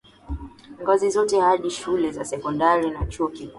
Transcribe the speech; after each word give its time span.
ngazi 0.81 1.09
zote 1.09 1.39
hadi 1.39 1.69
shule 1.69 2.11
za 2.11 2.25
sekondari 2.25 2.89
na 2.91 3.05
chuo 3.05 3.27
kikuu 3.27 3.49